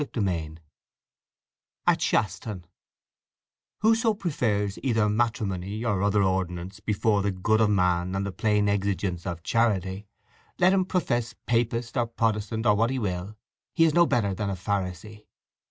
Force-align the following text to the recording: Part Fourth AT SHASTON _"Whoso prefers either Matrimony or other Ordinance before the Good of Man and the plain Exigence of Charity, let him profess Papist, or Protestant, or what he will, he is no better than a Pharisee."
Part 0.01 0.15
Fourth 0.15 0.57
AT 1.85 2.01
SHASTON 2.01 2.61
_"Whoso 3.83 4.15
prefers 4.17 4.79
either 4.81 5.07
Matrimony 5.07 5.85
or 5.85 6.01
other 6.01 6.23
Ordinance 6.23 6.79
before 6.79 7.21
the 7.21 7.29
Good 7.29 7.61
of 7.61 7.69
Man 7.69 8.15
and 8.15 8.25
the 8.25 8.31
plain 8.31 8.67
Exigence 8.67 9.27
of 9.27 9.43
Charity, 9.43 10.07
let 10.57 10.73
him 10.73 10.85
profess 10.85 11.35
Papist, 11.45 11.95
or 11.97 12.07
Protestant, 12.07 12.65
or 12.65 12.73
what 12.73 12.89
he 12.89 12.97
will, 12.97 13.37
he 13.75 13.83
is 13.85 13.93
no 13.93 14.07
better 14.07 14.33
than 14.33 14.49
a 14.49 14.55
Pharisee." 14.55 15.27